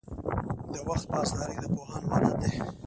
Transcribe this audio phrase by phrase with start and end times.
[0.73, 2.53] •د وخت پاسداري د پوهانو عادت دی.